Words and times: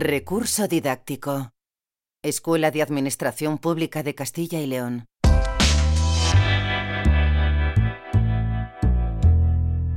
Recurso 0.00 0.68
didáctico. 0.68 1.52
Escuela 2.22 2.70
de 2.70 2.80
Administración 2.80 3.58
Pública 3.58 4.02
de 4.02 4.14
Castilla 4.14 4.58
y 4.58 4.66
León. 4.66 5.04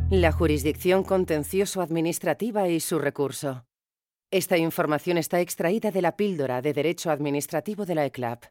La 0.09 0.33
jurisdicción 0.33 1.05
contencioso-administrativa 1.05 2.67
y 2.67 2.81
su 2.81 2.99
recurso. 2.99 3.63
Esta 4.31 4.57
información 4.57 5.17
está 5.17 5.39
extraída 5.39 5.91
de 5.91 6.01
la 6.01 6.17
píldora 6.17 6.61
de 6.61 6.73
Derecho 6.73 7.09
Administrativo 7.09 7.85
de 7.85 7.95
la 7.95 8.05
ECLAP. 8.05 8.43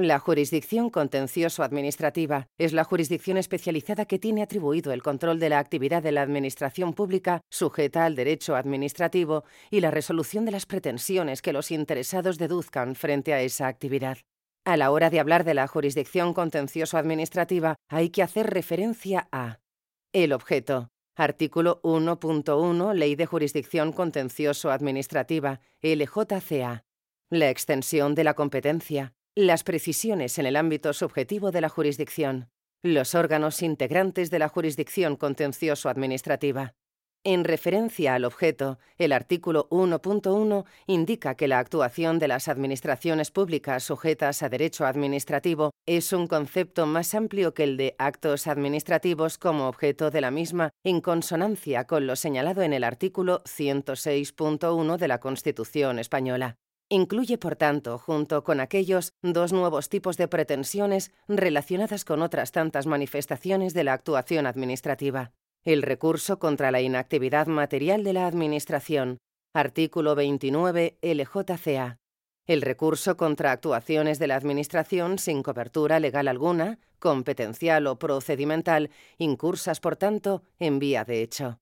La 0.00 0.20
jurisdicción 0.20 0.90
contencioso-administrativa 0.90 2.46
es 2.56 2.72
la 2.72 2.84
jurisdicción 2.84 3.36
especializada 3.36 4.04
que 4.04 4.20
tiene 4.20 4.42
atribuido 4.42 4.92
el 4.92 5.02
control 5.02 5.40
de 5.40 5.48
la 5.48 5.58
actividad 5.58 6.04
de 6.04 6.12
la 6.12 6.22
Administración 6.22 6.92
pública 6.92 7.40
sujeta 7.50 8.04
al 8.04 8.14
derecho 8.14 8.54
administrativo 8.54 9.42
y 9.72 9.80
la 9.80 9.90
resolución 9.90 10.44
de 10.44 10.52
las 10.52 10.66
pretensiones 10.66 11.42
que 11.42 11.52
los 11.52 11.72
interesados 11.72 12.38
deduzcan 12.38 12.94
frente 12.94 13.34
a 13.34 13.40
esa 13.42 13.66
actividad. 13.66 14.18
A 14.64 14.76
la 14.76 14.92
hora 14.92 15.10
de 15.10 15.18
hablar 15.18 15.42
de 15.42 15.54
la 15.54 15.66
jurisdicción 15.66 16.32
contencioso-administrativa 16.32 17.74
hay 17.88 18.10
que 18.10 18.22
hacer 18.22 18.50
referencia 18.50 19.28
a 19.32 19.58
el 20.12 20.32
objeto, 20.32 20.90
artículo 21.16 21.82
1.1 21.82 22.94
Ley 22.94 23.16
de 23.16 23.26
Jurisdicción 23.26 23.92
Contencioso-Administrativa, 23.92 25.60
LJCA, 25.82 26.84
la 27.30 27.50
extensión 27.50 28.14
de 28.14 28.22
la 28.22 28.34
competencia, 28.34 29.12
las 29.46 29.62
precisiones 29.62 30.36
en 30.40 30.46
el 30.46 30.56
ámbito 30.56 30.92
subjetivo 30.92 31.52
de 31.52 31.60
la 31.60 31.68
jurisdicción. 31.68 32.48
Los 32.82 33.14
órganos 33.14 33.62
integrantes 33.62 34.32
de 34.32 34.40
la 34.40 34.48
jurisdicción 34.48 35.14
contencioso-administrativa. 35.14 36.74
En 37.22 37.44
referencia 37.44 38.14
al 38.14 38.24
objeto, 38.24 38.80
el 38.96 39.12
artículo 39.12 39.68
1.1 39.70 40.64
indica 40.88 41.36
que 41.36 41.46
la 41.46 41.60
actuación 41.60 42.18
de 42.18 42.26
las 42.26 42.48
administraciones 42.48 43.30
públicas 43.30 43.84
sujetas 43.84 44.42
a 44.42 44.48
derecho 44.48 44.86
administrativo 44.86 45.70
es 45.86 46.12
un 46.12 46.26
concepto 46.26 46.86
más 46.86 47.14
amplio 47.14 47.54
que 47.54 47.62
el 47.62 47.76
de 47.76 47.94
actos 47.98 48.48
administrativos 48.48 49.38
como 49.38 49.68
objeto 49.68 50.10
de 50.10 50.20
la 50.20 50.32
misma, 50.32 50.70
en 50.82 51.00
consonancia 51.00 51.84
con 51.84 52.08
lo 52.08 52.16
señalado 52.16 52.62
en 52.62 52.72
el 52.72 52.82
artículo 52.82 53.44
106.1 53.44 54.96
de 54.96 55.08
la 55.08 55.20
Constitución 55.20 56.00
española. 56.00 56.56
Incluye, 56.90 57.36
por 57.36 57.54
tanto, 57.54 57.98
junto 57.98 58.42
con 58.44 58.60
aquellos, 58.60 59.12
dos 59.22 59.52
nuevos 59.52 59.90
tipos 59.90 60.16
de 60.16 60.26
pretensiones 60.26 61.12
relacionadas 61.28 62.06
con 62.06 62.22
otras 62.22 62.50
tantas 62.50 62.86
manifestaciones 62.86 63.74
de 63.74 63.84
la 63.84 63.92
actuación 63.92 64.46
administrativa. 64.46 65.32
El 65.64 65.82
recurso 65.82 66.38
contra 66.38 66.70
la 66.70 66.80
inactividad 66.80 67.46
material 67.46 68.04
de 68.04 68.14
la 68.14 68.26
Administración, 68.26 69.18
artículo 69.52 70.14
29 70.14 70.96
LJCA. 71.02 71.98
El 72.46 72.62
recurso 72.62 73.18
contra 73.18 73.52
actuaciones 73.52 74.18
de 74.18 74.28
la 74.28 74.36
Administración 74.36 75.18
sin 75.18 75.42
cobertura 75.42 76.00
legal 76.00 76.26
alguna, 76.26 76.78
competencial 76.98 77.86
o 77.86 77.98
procedimental, 77.98 78.88
incursas, 79.18 79.80
por 79.80 79.96
tanto, 79.96 80.42
en 80.58 80.78
vía 80.78 81.04
de 81.04 81.20
hecho. 81.20 81.58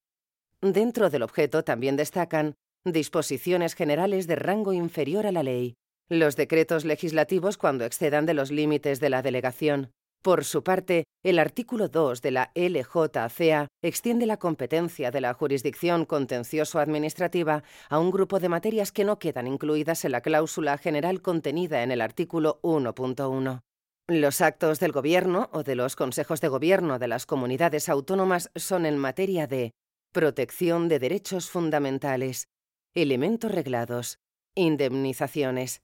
Dentro 0.61 1.11
del 1.11 1.25
objeto 1.25 1.65
también 1.65 1.97
destacan 1.97 2.55
disposiciones 2.93 3.75
generales 3.75 4.27
de 4.27 4.37
rango 4.37 4.73
inferior 4.73 5.27
a 5.27 5.33
la 5.33 5.43
ley, 5.43 5.75
los 6.09 6.37
decretos 6.37 6.85
legislativos 6.85 7.59
cuando 7.59 7.85
excedan 7.85 8.27
de 8.27 8.35
los 8.35 8.51
límites 8.51 9.01
de 9.01 9.11
la 9.11 9.23
delegación. 9.23 9.91
Por 10.23 10.45
su 10.45 10.63
parte, 10.65 11.05
el 11.25 11.39
artículo 11.39 11.89
2 11.89 12.23
de 12.23 12.31
la 12.31 12.53
LJCA 12.55 13.69
extiende 13.83 14.27
la 14.27 14.39
competencia 14.39 15.11
de 15.11 15.21
la 15.21 15.35
jurisdicción 15.35 16.05
contencioso-administrativa 16.05 17.63
a 17.89 17.99
un 17.99 18.11
grupo 18.11 18.41
de 18.41 18.49
materias 18.49 18.93
que 18.93 19.05
no 19.05 19.19
quedan 19.19 19.47
incluidas 19.47 20.05
en 20.05 20.13
la 20.13 20.21
cláusula 20.21 20.79
general 20.79 21.23
contenida 21.23 21.83
en 21.83 21.93
el 21.93 22.01
artículo 22.01 22.61
1.1. 22.63 23.61
Los 24.09 24.41
actos 24.41 24.79
del 24.79 24.93
Gobierno 24.93 25.49
o 25.53 25.65
de 25.65 25.75
los 25.75 25.97
consejos 25.97 26.41
de 26.41 26.49
gobierno 26.49 27.01
de 27.01 27.09
las 27.09 27.27
comunidades 27.27 27.89
autónomas 27.89 28.51
son 28.55 28.87
en 28.87 28.99
materia 28.99 29.49
de 29.49 29.73
protección 30.13 30.89
de 30.89 30.99
derechos 30.99 31.51
fundamentales, 31.51 32.47
elementos 32.97 33.53
reglados, 33.53 34.19
indemnizaciones. 34.55 35.83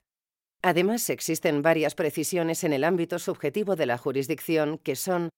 Además, 0.61 1.09
existen 1.09 1.61
varias 1.61 1.93
precisiones 1.93 2.63
en 2.63 2.73
el 2.73 2.83
ámbito 2.83 3.19
subjetivo 3.19 3.75
de 3.75 3.85
la 3.85 3.97
jurisdicción 3.97 4.77
que 4.79 4.95
son 4.95 5.29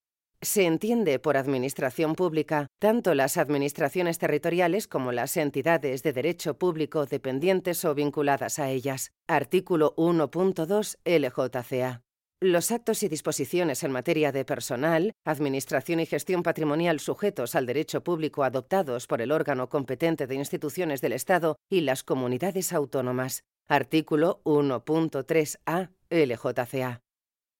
se 0.41 0.65
entiende 0.65 1.17
por 1.17 1.37
administración 1.37 2.13
pública 2.13 2.67
tanto 2.79 3.15
las 3.15 3.37
administraciones 3.37 4.19
territoriales 4.19 4.87
como 4.87 5.11
las 5.11 5.37
entidades 5.37 6.03
de 6.03 6.13
derecho 6.13 6.57
público 6.57 7.05
dependientes 7.05 7.83
o 7.83 7.95
vinculadas 7.95 8.59
a 8.59 8.69
ellas. 8.69 9.11
Artículo 9.27 9.95
1.2 9.95 10.97
LJCA. 11.03 12.04
Los 12.47 12.69
actos 12.69 13.01
y 13.01 13.09
disposiciones 13.09 13.83
en 13.83 13.91
materia 13.91 14.31
de 14.31 14.45
personal, 14.45 15.13
administración 15.25 15.99
y 15.99 16.05
gestión 16.05 16.43
patrimonial 16.43 16.99
sujetos 16.99 17.55
al 17.55 17.65
derecho 17.65 18.03
público 18.03 18.43
adoptados 18.43 19.07
por 19.07 19.23
el 19.23 19.31
órgano 19.31 19.67
competente 19.67 20.27
de 20.27 20.35
instituciones 20.35 21.01
del 21.01 21.13
Estado 21.13 21.55
y 21.71 21.81
las 21.81 22.03
comunidades 22.03 22.71
autónomas. 22.71 23.41
Artículo 23.67 24.43
1.3a 24.43 25.89
LJCA. 26.11 27.01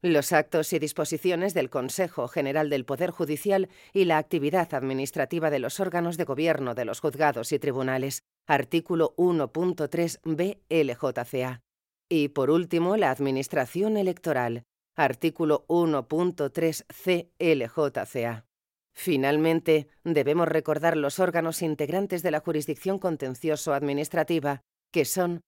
Los 0.03 0.31
actos 0.34 0.72
y 0.72 0.78
disposiciones 0.78 1.56
del 1.56 1.72
Consejo 1.72 2.28
General 2.28 2.69
del 2.69 2.85
Poder 2.85 3.09
Judicial 3.09 3.69
y 3.91 4.06
la 4.06 4.19
actividad 4.19 4.72
administrativa 4.75 5.50
de 5.50 5.57
los 5.57 5.79
órganos 5.79 6.16
de 6.16 6.25
gobierno 6.25 6.75
de 6.75 6.85
los 6.85 7.00
juzgados 7.00 7.52
y 7.53 7.57
tribunales. 7.57 8.22
Artículo 8.46 9.16
1.3b 9.17 10.59
LJCA. 10.69 11.63
Y 12.07 12.28
por 12.28 12.52
último, 12.52 12.97
la 12.97 13.09
Administración 13.09 13.97
Electoral, 13.97 14.63
artículo 14.95 15.66
1.3c 15.67 17.31
LJCA. 17.39 18.45
Finalmente, 18.94 19.89
debemos 20.03 20.47
recordar 20.47 20.95
los 20.95 21.19
órganos 21.19 21.61
integrantes 21.61 22.23
de 22.23 22.31
la 22.31 22.39
jurisdicción 22.39 22.97
contencioso 22.97 23.73
administrativa, 23.73 24.61
que 24.91 25.03
son 25.03 25.41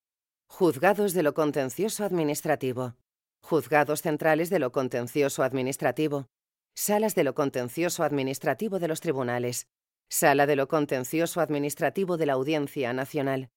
juzgados 0.49 1.13
de 1.13 1.23
lo 1.23 1.33
contencioso 1.33 2.03
administrativo, 2.03 2.95
juzgados 3.41 4.01
centrales 4.01 4.49
de 4.49 4.59
lo 4.59 4.73
contencioso 4.73 5.43
administrativo, 5.43 6.27
salas 6.75 7.15
de 7.15 7.23
lo 7.23 7.33
contencioso 7.33 8.03
administrativo 8.03 8.79
de 8.79 8.87
los 8.89 8.99
tribunales, 8.99 9.67
sala 10.09 10.45
de 10.45 10.57
lo 10.57 10.67
contencioso 10.67 11.39
administrativo 11.39 12.17
de 12.17 12.25
la 12.25 12.33
Audiencia 12.33 12.91
Nacional, 12.91 13.49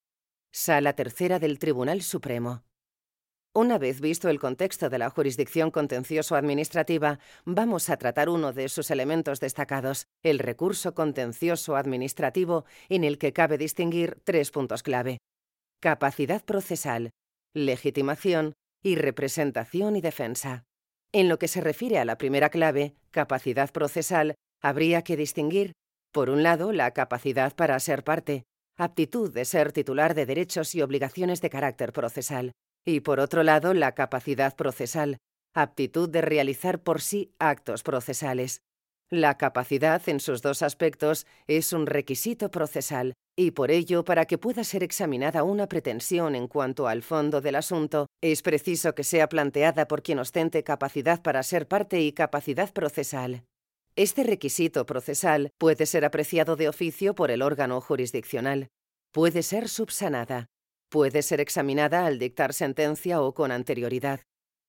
sala 0.53 0.95
tercera 0.95 1.39
del 1.41 1.59
Tribunal 1.59 2.03
Supremo. 2.03 2.65
Una 3.61 3.77
vez 3.77 4.01
visto 4.01 4.31
el 4.31 4.41
contexto 4.41 4.89
de 4.89 4.97
la 4.97 5.11
jurisdicción 5.11 5.71
contencioso-administrativa, 5.71 7.19
vamos 7.45 7.91
a 7.91 7.99
tratar 7.99 8.31
uno 8.31 8.55
de 8.55 8.71
sus 8.71 8.91
elementos 8.91 9.39
destacados, 9.39 10.07
el 10.23 10.39
recurso 10.39 10.95
contencioso-administrativo, 10.95 12.65
en 12.89 13.05
el 13.05 13.19
que 13.19 13.35
cabe 13.35 13.59
distinguir 13.59 14.19
tres 14.25 14.51
puntos 14.51 14.83
clave. 14.83 15.19
Capacidad 15.79 16.43
procesal, 16.43 17.11
legitimación 17.55 18.55
y 18.83 18.95
representación 18.95 19.95
y 19.95 20.01
defensa. 20.01 20.65
En 21.13 21.29
lo 21.29 21.39
que 21.39 21.47
se 21.47 21.61
refiere 21.61 21.99
a 21.99 22.07
la 22.07 22.17
primera 22.17 22.49
clave, 22.49 22.95
capacidad 23.11 23.71
procesal, 23.73 24.37
habría 24.63 25.03
que 25.03 25.19
distinguir, 25.19 25.73
por 26.15 26.31
un 26.31 26.43
lado, 26.43 26.73
la 26.73 26.93
capacidad 26.93 27.55
para 27.55 27.79
ser 27.79 28.05
parte, 28.05 28.45
aptitud 28.79 29.31
de 29.31 29.45
ser 29.45 29.73
titular 29.73 30.15
de 30.15 30.25
derechos 30.25 30.75
y 30.75 30.81
obligaciones 30.81 31.43
de 31.43 31.51
carácter 31.51 31.93
procesal, 31.93 32.53
y 32.85 33.01
por 33.01 33.21
otro 33.21 33.43
lado 33.43 33.75
la 33.75 33.95
capacidad 33.95 34.57
procesal, 34.57 35.19
aptitud 35.55 36.09
de 36.09 36.21
realizar 36.21 36.83
por 36.83 37.01
sí 37.01 37.33
actos 37.39 37.83
procesales. 37.83 38.63
La 39.11 39.37
capacidad 39.39 40.09
en 40.09 40.21
sus 40.21 40.41
dos 40.41 40.63
aspectos 40.63 41.27
es 41.49 41.73
un 41.73 41.87
requisito 41.87 42.51
procesal 42.51 43.15
y 43.37 43.53
por 43.53 43.71
ello, 43.71 44.05
para 44.05 44.27
que 44.27 44.39
pueda 44.39 44.65
ser 44.65 44.83
examinada 44.83 45.43
una 45.43 45.67
pretensión 45.67 46.35
en 46.35 46.47
cuanto 46.47 46.87
al 46.87 47.03
fondo 47.03 47.41
del 47.41 47.57
asunto, 47.57 48.07
es 48.21 48.43
preciso 48.43 48.95
que 48.95 49.03
sea 49.03 49.29
planteada 49.29 49.89
por 49.89 50.03
quien 50.03 50.19
ostente 50.19 50.63
capacidad 50.63 51.23
para 51.23 51.43
ser 51.43 51.67
parte 51.67 52.01
y 52.03 52.13
capacidad 52.13 52.73
procesal. 52.73 53.45
Este 53.97 54.25
requisito 54.25 54.87
procesal 54.87 55.51
puede 55.59 55.87
ser 55.87 56.05
apreciado 56.05 56.55
de 56.55 56.69
oficio 56.69 57.15
por 57.15 57.31
el 57.31 57.43
órgano 57.43 57.81
jurisdiccional, 57.81 58.69
puede 59.11 59.43
ser 59.43 59.69
subsanada, 59.69 60.47
Puede 60.91 61.23
ser 61.23 61.41
examinada 61.41 62.05
al 62.05 62.19
dictar 62.19 62.53
sentencia 62.53 63.23
o 63.23 63.33
con 63.33 63.53
anterioridad. 63.53 64.23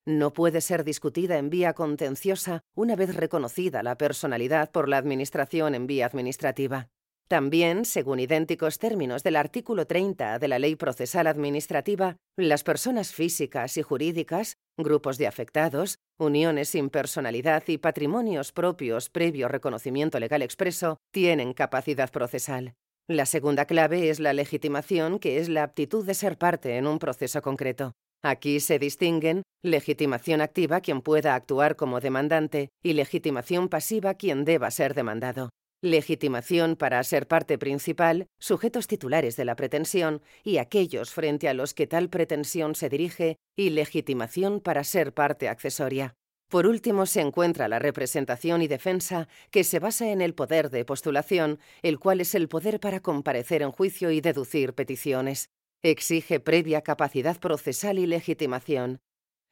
No 0.05 0.33
puede 0.33 0.61
ser 0.61 0.83
discutida 0.83 1.39
en 1.39 1.49
vía 1.49 1.73
contenciosa 1.73 2.61
una 2.75 2.95
vez 2.95 3.15
reconocida 3.15 3.81
la 3.81 3.97
personalidad 3.97 4.69
por 4.69 4.87
la 4.87 4.97
Administración 4.97 5.73
en 5.73 5.87
vía 5.87 6.05
administrativa. 6.05 6.89
También, 7.27 7.85
según 7.85 8.19
idénticos 8.19 8.77
términos 8.77 9.23
del 9.23 9.35
artículo 9.35 9.87
30 9.87 10.37
de 10.37 10.47
la 10.47 10.59
Ley 10.59 10.75
Procesal 10.75 11.25
Administrativa, 11.25 12.17
las 12.37 12.63
personas 12.63 13.13
físicas 13.13 13.77
y 13.77 13.81
jurídicas, 13.81 14.57
grupos 14.77 15.17
de 15.17 15.25
afectados, 15.25 15.97
uniones 16.19 16.69
sin 16.69 16.91
personalidad 16.91 17.63
y 17.67 17.79
patrimonios 17.79 18.51
propios 18.51 19.09
previo 19.09 19.47
reconocimiento 19.47 20.19
legal 20.19 20.43
expreso 20.43 20.97
tienen 21.11 21.53
capacidad 21.53 22.11
procesal. 22.11 22.75
La 23.09 23.25
segunda 23.25 23.65
clave 23.65 24.09
es 24.09 24.19
la 24.19 24.33
legitimación, 24.33 25.19
que 25.19 25.39
es 25.39 25.49
la 25.49 25.63
aptitud 25.63 26.05
de 26.05 26.13
ser 26.13 26.37
parte 26.37 26.77
en 26.77 26.87
un 26.87 26.99
proceso 26.99 27.41
concreto. 27.41 27.93
Aquí 28.23 28.59
se 28.59 28.77
distinguen 28.77 29.41
legitimación 29.63 30.41
activa 30.41 30.81
quien 30.81 31.01
pueda 31.01 31.35
actuar 31.35 31.75
como 31.75 31.99
demandante 31.99 32.69
y 32.83 32.93
legitimación 32.93 33.69
pasiva 33.69 34.13
quien 34.13 34.45
deba 34.45 34.69
ser 34.71 34.93
demandado. 34.93 35.49
Legitimación 35.83 36.75
para 36.75 37.03
ser 37.03 37.27
parte 37.27 37.57
principal, 37.57 38.27
sujetos 38.39 38.85
titulares 38.85 39.35
de 39.35 39.45
la 39.45 39.55
pretensión 39.55 40.21
y 40.43 40.57
aquellos 40.57 41.11
frente 41.11 41.49
a 41.49 41.55
los 41.55 41.73
que 41.73 41.87
tal 41.87 42.09
pretensión 42.09 42.75
se 42.75 42.89
dirige 42.89 43.37
y 43.57 43.71
legitimación 43.71 44.59
para 44.59 44.83
ser 44.83 45.13
parte 45.13 45.49
accesoria. 45.49 46.13
Por 46.51 46.67
último, 46.67 47.05
se 47.05 47.21
encuentra 47.21 47.69
la 47.69 47.79
representación 47.79 48.61
y 48.61 48.67
defensa, 48.67 49.29
que 49.51 49.63
se 49.63 49.79
basa 49.79 50.09
en 50.09 50.19
el 50.19 50.33
poder 50.33 50.69
de 50.69 50.83
postulación, 50.83 51.59
el 51.81 51.97
cual 51.97 52.19
es 52.19 52.35
el 52.35 52.49
poder 52.49 52.81
para 52.81 52.99
comparecer 52.99 53.61
en 53.61 53.71
juicio 53.71 54.11
y 54.11 54.19
deducir 54.19 54.73
peticiones. 54.73 55.49
Exige 55.81 56.41
previa 56.41 56.81
capacidad 56.81 57.39
procesal 57.39 57.99
y 57.99 58.05
legitimación. 58.05 58.99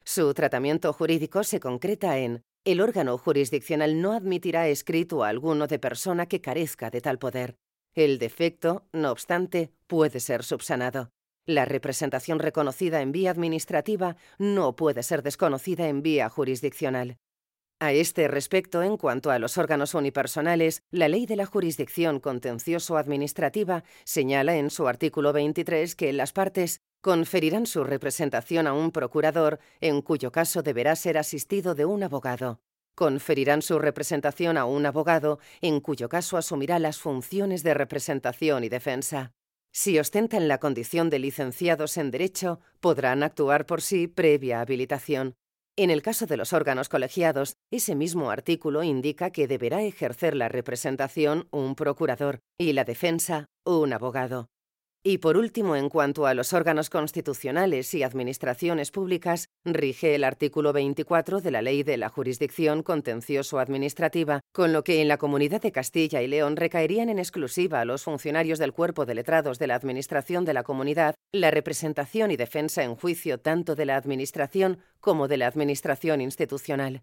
Su 0.04 0.34
tratamiento 0.34 0.92
jurídico 0.92 1.42
se 1.42 1.58
concreta 1.58 2.18
en 2.18 2.42
el 2.66 2.82
órgano 2.82 3.16
jurisdiccional 3.16 4.02
no 4.02 4.12
admitirá 4.12 4.68
escrito 4.68 5.24
a 5.24 5.28
alguno 5.28 5.66
de 5.66 5.78
persona 5.78 6.26
que 6.26 6.42
carezca 6.42 6.90
de 6.90 7.00
tal 7.00 7.18
poder. 7.18 7.56
El 7.94 8.18
defecto, 8.18 8.84
no 8.92 9.10
obstante, 9.10 9.72
puede 9.86 10.20
ser 10.20 10.44
subsanado. 10.44 11.12
La 11.46 11.64
representación 11.64 12.38
reconocida 12.38 13.00
en 13.00 13.12
vía 13.12 13.30
administrativa 13.30 14.16
no 14.38 14.76
puede 14.76 15.02
ser 15.02 15.22
desconocida 15.22 15.88
en 15.88 16.02
vía 16.02 16.28
jurisdiccional. 16.28 17.18
A 17.82 17.92
este 17.92 18.28
respecto, 18.28 18.82
en 18.82 18.98
cuanto 18.98 19.30
a 19.30 19.38
los 19.38 19.56
órganos 19.56 19.94
unipersonales, 19.94 20.82
la 20.90 21.08
Ley 21.08 21.24
de 21.24 21.36
la 21.36 21.46
Jurisdicción 21.46 22.20
Contencioso-Administrativa 22.20 23.84
señala 24.04 24.56
en 24.56 24.68
su 24.68 24.86
artículo 24.86 25.32
23 25.32 25.96
que 25.96 26.12
las 26.12 26.32
partes 26.32 26.82
conferirán 27.00 27.64
su 27.64 27.82
representación 27.84 28.66
a 28.66 28.74
un 28.74 28.90
procurador, 28.90 29.60
en 29.80 30.02
cuyo 30.02 30.30
caso 30.30 30.62
deberá 30.62 30.94
ser 30.94 31.16
asistido 31.16 31.74
de 31.74 31.86
un 31.86 32.02
abogado. 32.02 32.60
Conferirán 32.94 33.62
su 33.62 33.78
representación 33.78 34.58
a 34.58 34.66
un 34.66 34.84
abogado, 34.84 35.38
en 35.62 35.80
cuyo 35.80 36.10
caso 36.10 36.36
asumirá 36.36 36.78
las 36.78 36.98
funciones 36.98 37.62
de 37.62 37.72
representación 37.72 38.62
y 38.62 38.68
defensa. 38.68 39.32
Si 39.72 39.98
ostentan 39.98 40.48
la 40.48 40.58
condición 40.58 41.10
de 41.10 41.20
licenciados 41.20 41.96
en 41.96 42.10
Derecho, 42.10 42.60
podrán 42.80 43.22
actuar 43.22 43.66
por 43.66 43.82
sí 43.82 44.08
previa 44.08 44.60
habilitación. 44.60 45.36
En 45.76 45.90
el 45.90 46.02
caso 46.02 46.26
de 46.26 46.36
los 46.36 46.52
órganos 46.52 46.88
colegiados, 46.88 47.56
ese 47.70 47.94
mismo 47.94 48.30
artículo 48.30 48.82
indica 48.82 49.30
que 49.30 49.46
deberá 49.46 49.82
ejercer 49.82 50.34
la 50.34 50.48
representación 50.48 51.48
un 51.52 51.76
procurador 51.76 52.40
y 52.58 52.72
la 52.72 52.84
defensa 52.84 53.46
un 53.64 53.92
abogado. 53.92 54.48
Y 55.02 55.16
por 55.16 55.38
último, 55.38 55.76
en 55.76 55.88
cuanto 55.88 56.26
a 56.26 56.34
los 56.34 56.52
órganos 56.52 56.90
constitucionales 56.90 57.94
y 57.94 58.02
administraciones 58.02 58.90
públicas, 58.90 59.48
rige 59.64 60.14
el 60.14 60.24
artículo 60.24 60.74
24 60.74 61.40
de 61.40 61.50
la 61.50 61.62
Ley 61.62 61.82
de 61.82 61.96
la 61.96 62.10
Jurisdicción 62.10 62.82
Contencioso-Administrativa, 62.82 64.40
con 64.52 64.74
lo 64.74 64.84
que 64.84 65.00
en 65.00 65.08
la 65.08 65.16
Comunidad 65.16 65.62
de 65.62 65.72
Castilla 65.72 66.20
y 66.20 66.28
León 66.28 66.56
recaerían 66.56 67.08
en 67.08 67.18
exclusiva 67.18 67.80
a 67.80 67.86
los 67.86 68.02
funcionarios 68.02 68.58
del 68.58 68.74
cuerpo 68.74 69.06
de 69.06 69.14
letrados 69.14 69.58
de 69.58 69.68
la 69.68 69.76
Administración 69.76 70.44
de 70.44 70.52
la 70.52 70.64
Comunidad 70.64 71.14
la 71.32 71.50
representación 71.50 72.30
y 72.30 72.36
defensa 72.36 72.82
en 72.82 72.94
juicio 72.94 73.40
tanto 73.40 73.74
de 73.76 73.86
la 73.86 73.96
Administración 73.96 74.80
como 75.00 75.28
de 75.28 75.38
la 75.38 75.46
Administración 75.46 76.20
institucional. 76.20 77.02